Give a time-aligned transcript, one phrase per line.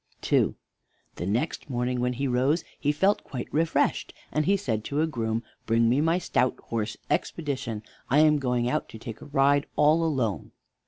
[0.33, 0.55] II
[1.17, 5.05] The next morning when he rose he felt quite refreshed, and he said to a
[5.05, 9.67] groom: "Bring me my stout horse, Expedition; I am going out to take a ride
[9.75, 10.53] all alone."